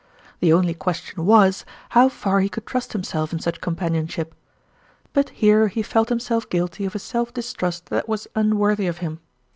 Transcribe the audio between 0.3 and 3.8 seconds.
The only question was, how far he could trust himself in such